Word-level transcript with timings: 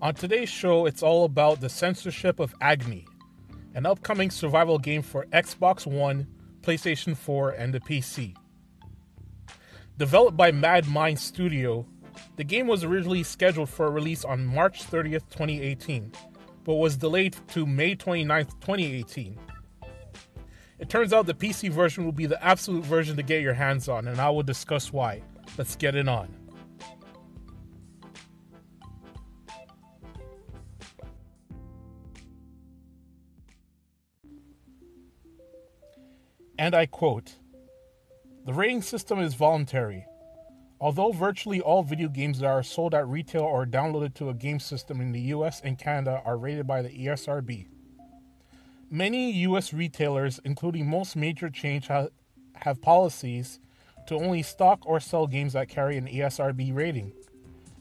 On 0.00 0.14
today's 0.14 0.48
show, 0.48 0.86
it's 0.86 1.02
all 1.02 1.24
about 1.24 1.60
the 1.60 1.68
censorship 1.68 2.38
of 2.38 2.54
Agony, 2.60 3.04
an 3.74 3.84
upcoming 3.84 4.30
survival 4.30 4.78
game 4.78 5.02
for 5.02 5.26
Xbox 5.32 5.86
One, 5.86 6.24
PlayStation 6.60 7.16
4, 7.16 7.50
and 7.50 7.74
the 7.74 7.80
PC. 7.80 8.36
Developed 9.96 10.36
by 10.36 10.52
Mad 10.52 10.86
Mind 10.86 11.18
Studio, 11.18 11.84
the 12.36 12.44
game 12.44 12.68
was 12.68 12.84
originally 12.84 13.24
scheduled 13.24 13.70
for 13.70 13.90
release 13.90 14.24
on 14.24 14.46
March 14.46 14.88
30th, 14.88 15.28
2018, 15.30 16.12
but 16.62 16.74
was 16.74 16.96
delayed 16.96 17.36
to 17.48 17.66
May 17.66 17.96
29th, 17.96 18.52
2018. 18.60 19.36
It 20.78 20.88
turns 20.88 21.12
out 21.12 21.26
the 21.26 21.34
PC 21.34 21.70
version 21.70 22.04
will 22.04 22.12
be 22.12 22.26
the 22.26 22.40
absolute 22.44 22.84
version 22.84 23.16
to 23.16 23.24
get 23.24 23.42
your 23.42 23.54
hands 23.54 23.88
on, 23.88 24.06
and 24.06 24.20
I 24.20 24.30
will 24.30 24.44
discuss 24.44 24.92
why. 24.92 25.22
Let's 25.56 25.74
get 25.74 25.96
it 25.96 26.08
on. 26.08 26.32
And 36.58 36.74
I 36.74 36.86
quote 36.86 37.36
The 38.44 38.52
rating 38.52 38.82
system 38.82 39.20
is 39.20 39.34
voluntary. 39.34 40.04
Although 40.80 41.12
virtually 41.12 41.60
all 41.60 41.82
video 41.82 42.08
games 42.08 42.40
that 42.40 42.46
are 42.46 42.62
sold 42.62 42.94
at 42.94 43.06
retail 43.06 43.42
or 43.42 43.64
downloaded 43.64 44.14
to 44.14 44.28
a 44.28 44.34
game 44.34 44.60
system 44.60 45.00
in 45.00 45.12
the 45.12 45.20
US 45.20 45.60
and 45.60 45.78
Canada 45.78 46.20
are 46.24 46.36
rated 46.36 46.66
by 46.66 46.82
the 46.82 46.90
ESRB. 46.90 47.66
Many 48.90 49.32
US 49.32 49.72
retailers, 49.72 50.40
including 50.44 50.88
most 50.88 51.14
major 51.14 51.48
chains, 51.48 51.86
ha- 51.86 52.08
have 52.54 52.82
policies 52.82 53.60
to 54.06 54.16
only 54.16 54.42
stock 54.42 54.80
or 54.84 54.98
sell 54.98 55.26
games 55.26 55.52
that 55.52 55.68
carry 55.68 55.96
an 55.96 56.06
ESRB 56.08 56.74
rating. 56.74 57.12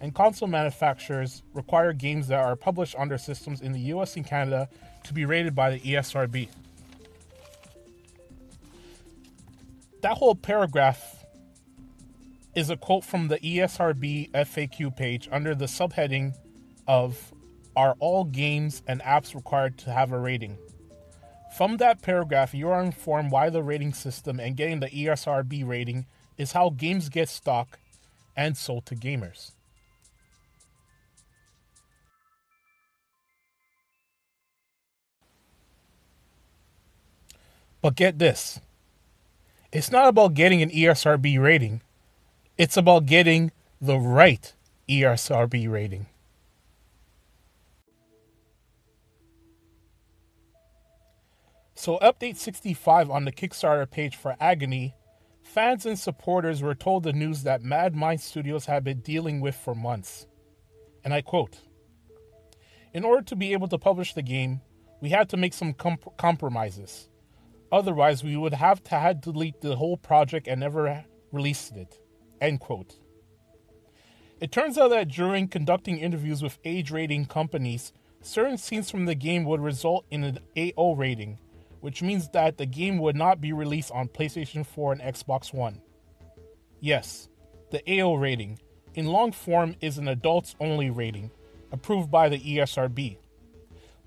And 0.00 0.14
console 0.14 0.48
manufacturers 0.48 1.42
require 1.52 1.92
games 1.92 2.28
that 2.28 2.40
are 2.40 2.56
published 2.56 2.96
on 2.96 3.08
their 3.08 3.18
systems 3.18 3.60
in 3.60 3.72
the 3.72 3.80
US 3.80 4.16
and 4.16 4.26
Canada 4.26 4.68
to 5.04 5.14
be 5.14 5.24
rated 5.24 5.54
by 5.54 5.70
the 5.70 5.80
ESRB. 5.80 6.48
That 10.04 10.18
whole 10.18 10.34
paragraph 10.34 11.24
is 12.54 12.68
a 12.68 12.76
quote 12.76 13.02
from 13.02 13.28
the 13.28 13.38
ESRB 13.38 14.30
FAQ 14.32 14.94
page 14.94 15.30
under 15.32 15.54
the 15.54 15.64
subheading 15.64 16.34
of 16.86 17.32
Are 17.74 17.96
all 18.00 18.24
games 18.24 18.82
and 18.86 19.00
apps 19.00 19.34
required 19.34 19.78
to 19.78 19.90
have 19.90 20.12
a 20.12 20.18
rating? 20.18 20.58
From 21.56 21.78
that 21.78 22.02
paragraph, 22.02 22.52
you 22.52 22.68
are 22.68 22.82
informed 22.82 23.30
why 23.30 23.48
the 23.48 23.62
rating 23.62 23.94
system 23.94 24.38
and 24.38 24.58
getting 24.58 24.80
the 24.80 24.90
ESRB 24.90 25.66
rating 25.66 26.04
is 26.36 26.52
how 26.52 26.68
games 26.68 27.08
get 27.08 27.30
stock 27.30 27.78
and 28.36 28.58
sold 28.58 28.84
to 28.84 28.94
gamers. 28.94 29.52
But 37.80 37.94
get 37.94 38.18
this 38.18 38.60
it's 39.74 39.90
not 39.90 40.06
about 40.06 40.34
getting 40.34 40.62
an 40.62 40.70
ESRB 40.70 41.42
rating, 41.42 41.82
it's 42.56 42.76
about 42.76 43.06
getting 43.06 43.50
the 43.80 43.98
right 43.98 44.54
ESRB 44.88 45.70
rating. 45.70 46.06
So, 51.74 51.98
update 51.98 52.36
65 52.36 53.10
on 53.10 53.24
the 53.24 53.32
Kickstarter 53.32 53.90
page 53.90 54.14
for 54.14 54.36
Agony, 54.40 54.94
fans 55.42 55.84
and 55.84 55.98
supporters 55.98 56.62
were 56.62 56.76
told 56.76 57.02
the 57.02 57.12
news 57.12 57.42
that 57.42 57.62
Mad 57.62 57.96
Mind 57.96 58.20
Studios 58.20 58.66
had 58.66 58.84
been 58.84 59.00
dealing 59.00 59.40
with 59.40 59.56
for 59.56 59.74
months. 59.74 60.28
And 61.02 61.12
I 61.12 61.20
quote 61.20 61.58
In 62.92 63.04
order 63.04 63.22
to 63.22 63.34
be 63.34 63.52
able 63.52 63.68
to 63.68 63.76
publish 63.76 64.14
the 64.14 64.22
game, 64.22 64.60
we 65.00 65.10
had 65.10 65.28
to 65.30 65.36
make 65.36 65.52
some 65.52 65.74
comp- 65.74 66.16
compromises. 66.16 67.08
Otherwise, 67.74 68.22
we 68.22 68.36
would 68.36 68.54
have 68.54 68.84
to 68.84 68.94
had 68.94 69.20
to 69.20 69.32
delete 69.32 69.60
the 69.60 69.74
whole 69.74 69.96
project 69.96 70.46
and 70.46 70.60
never 70.60 71.04
released 71.32 71.74
it. 71.74 71.98
End 72.40 72.60
quote. 72.60 73.00
It 74.38 74.52
turns 74.52 74.78
out 74.78 74.90
that 74.90 75.08
during 75.08 75.48
conducting 75.48 75.98
interviews 75.98 76.40
with 76.40 76.60
age 76.64 76.92
rating 76.92 77.24
companies, 77.26 77.92
certain 78.22 78.58
scenes 78.58 78.92
from 78.92 79.06
the 79.06 79.16
game 79.16 79.42
would 79.46 79.60
result 79.60 80.06
in 80.12 80.22
an 80.22 80.38
AO 80.56 80.92
rating, 80.92 81.40
which 81.80 82.00
means 82.00 82.28
that 82.28 82.58
the 82.58 82.66
game 82.66 82.98
would 82.98 83.16
not 83.16 83.40
be 83.40 83.52
released 83.52 83.90
on 83.90 84.06
PlayStation 84.06 84.64
4 84.64 84.92
and 84.92 85.02
Xbox 85.02 85.52
One. 85.52 85.82
Yes, 86.78 87.28
the 87.72 87.82
AO 87.90 88.14
rating, 88.14 88.60
in 88.94 89.06
long 89.06 89.32
form, 89.32 89.74
is 89.80 89.98
an 89.98 90.06
adults 90.06 90.54
only 90.60 90.90
rating, 90.90 91.32
approved 91.72 92.08
by 92.08 92.28
the 92.28 92.38
ESRB. 92.38 93.16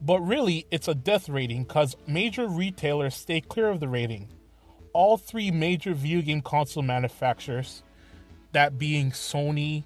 But 0.00 0.20
really, 0.20 0.66
it's 0.70 0.88
a 0.88 0.94
death 0.94 1.28
rating 1.28 1.64
because 1.64 1.96
major 2.06 2.46
retailers 2.46 3.14
stay 3.14 3.40
clear 3.40 3.68
of 3.68 3.80
the 3.80 3.88
rating. 3.88 4.28
All 4.92 5.16
three 5.16 5.50
major 5.50 5.94
video 5.94 6.22
game 6.22 6.42
console 6.42 6.82
manufacturers, 6.82 7.82
that 8.52 8.78
being 8.78 9.10
Sony, 9.10 9.84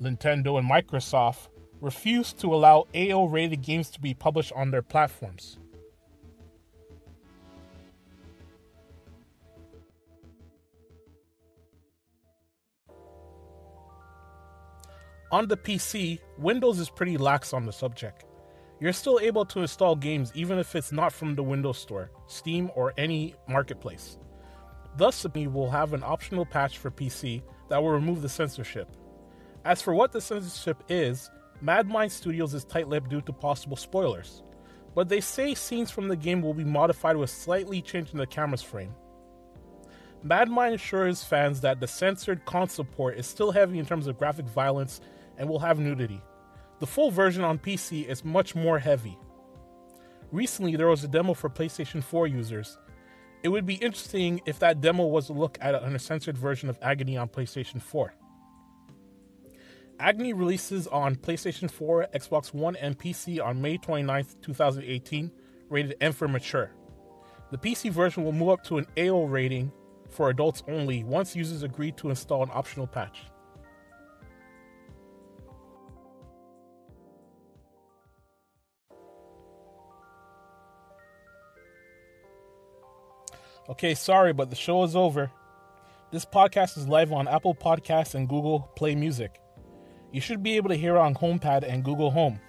Nintendo, 0.00 0.58
and 0.58 0.70
Microsoft, 0.70 1.48
refuse 1.80 2.32
to 2.34 2.54
allow 2.54 2.86
AO 2.94 3.24
rated 3.26 3.62
games 3.62 3.90
to 3.90 4.00
be 4.00 4.14
published 4.14 4.52
on 4.52 4.70
their 4.70 4.82
platforms. 4.82 5.58
On 15.32 15.46
the 15.46 15.56
PC, 15.56 16.18
Windows 16.38 16.80
is 16.80 16.90
pretty 16.90 17.16
lax 17.16 17.52
on 17.52 17.64
the 17.64 17.72
subject. 17.72 18.24
You're 18.80 18.94
still 18.94 19.20
able 19.20 19.44
to 19.44 19.60
install 19.60 19.94
games 19.94 20.32
even 20.34 20.58
if 20.58 20.74
it's 20.74 20.90
not 20.90 21.12
from 21.12 21.34
the 21.34 21.42
Windows 21.42 21.78
Store, 21.78 22.10
Steam, 22.26 22.70
or 22.74 22.94
any 22.96 23.34
marketplace. 23.46 24.16
Thus, 24.96 25.26
we 25.34 25.46
will 25.46 25.70
have 25.70 25.92
an 25.92 26.02
optional 26.02 26.46
patch 26.46 26.78
for 26.78 26.90
PC 26.90 27.42
that 27.68 27.82
will 27.82 27.90
remove 27.90 28.22
the 28.22 28.28
censorship. 28.28 28.88
As 29.66 29.82
for 29.82 29.94
what 29.94 30.12
the 30.12 30.20
censorship 30.20 30.82
is, 30.88 31.30
Madmind 31.62 32.10
Studios 32.10 32.54
is 32.54 32.64
tight 32.64 32.88
lipped 32.88 33.10
due 33.10 33.20
to 33.20 33.32
possible 33.34 33.76
spoilers, 33.76 34.42
but 34.94 35.10
they 35.10 35.20
say 35.20 35.54
scenes 35.54 35.90
from 35.90 36.08
the 36.08 36.16
game 36.16 36.40
will 36.40 36.54
be 36.54 36.64
modified 36.64 37.16
with 37.16 37.28
slightly 37.28 37.82
changing 37.82 38.18
the 38.18 38.26
camera's 38.26 38.62
frame. 38.62 38.94
Madmind 40.24 40.74
assures 40.74 41.22
fans 41.22 41.60
that 41.60 41.80
the 41.80 41.86
censored 41.86 42.46
console 42.46 42.86
port 42.86 43.18
is 43.18 43.26
still 43.26 43.52
heavy 43.52 43.78
in 43.78 43.84
terms 43.84 44.06
of 44.06 44.18
graphic 44.18 44.46
violence 44.46 45.02
and 45.36 45.48
will 45.48 45.58
have 45.58 45.78
nudity. 45.78 46.22
The 46.80 46.86
full 46.86 47.10
version 47.10 47.44
on 47.44 47.58
PC 47.58 48.06
is 48.08 48.24
much 48.24 48.54
more 48.54 48.78
heavy. 48.78 49.18
Recently, 50.32 50.76
there 50.76 50.88
was 50.88 51.04
a 51.04 51.08
demo 51.08 51.34
for 51.34 51.50
PlayStation 51.50 52.02
4 52.02 52.26
users. 52.26 52.78
It 53.42 53.50
would 53.50 53.66
be 53.66 53.74
interesting 53.74 54.40
if 54.46 54.58
that 54.60 54.80
demo 54.80 55.04
was 55.06 55.28
a 55.28 55.34
look 55.34 55.58
at 55.60 55.74
an 55.74 55.84
uncensored 55.84 56.38
version 56.38 56.70
of 56.70 56.78
Agony 56.80 57.18
on 57.18 57.28
PlayStation 57.28 57.82
4. 57.82 58.14
Agony 59.98 60.32
releases 60.32 60.86
on 60.86 61.16
PlayStation 61.16 61.70
4, 61.70 62.08
Xbox 62.14 62.54
One, 62.54 62.76
and 62.76 62.98
PC 62.98 63.44
on 63.44 63.60
May 63.60 63.76
29, 63.76 64.24
2018, 64.40 65.30
rated 65.68 65.96
M 66.00 66.12
for 66.12 66.28
mature. 66.28 66.70
The 67.50 67.58
PC 67.58 67.90
version 67.90 68.24
will 68.24 68.32
move 68.32 68.48
up 68.48 68.64
to 68.64 68.78
an 68.78 68.86
AO 68.96 69.24
rating 69.24 69.70
for 70.08 70.30
adults 70.30 70.62
only 70.66 71.04
once 71.04 71.36
users 71.36 71.62
agree 71.62 71.92
to 71.92 72.08
install 72.08 72.42
an 72.42 72.50
optional 72.54 72.86
patch. 72.86 73.20
Okay, 83.68 83.94
sorry, 83.94 84.32
but 84.32 84.50
the 84.50 84.56
show 84.56 84.82
is 84.82 84.96
over. 84.96 85.30
This 86.10 86.24
podcast 86.24 86.76
is 86.76 86.88
live 86.88 87.12
on 87.12 87.28
Apple 87.28 87.54
Podcasts 87.54 88.14
and 88.14 88.28
Google 88.28 88.70
Play 88.74 88.94
Music. 88.94 89.40
You 90.12 90.20
should 90.20 90.42
be 90.42 90.56
able 90.56 90.70
to 90.70 90.76
hear 90.76 90.96
on 90.96 91.14
HomePod 91.14 91.62
and 91.62 91.84
Google 91.84 92.10
Home. 92.10 92.40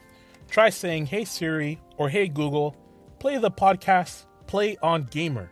Try 0.49 0.69
saying, 0.69 1.05
Hey 1.05 1.25
Siri 1.25 1.79
or 1.97 2.09
Hey 2.09 2.27
Google, 2.27 2.75
play 3.19 3.37
the 3.37 3.51
podcast 3.51 4.25
Play 4.47 4.77
on 4.81 5.03
Gamer. 5.03 5.49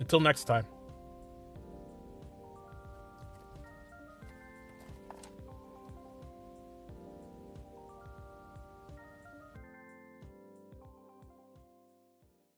Until 0.00 0.20
next 0.20 0.44
time. 0.44 0.64